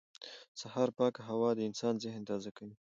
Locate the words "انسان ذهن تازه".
1.67-2.49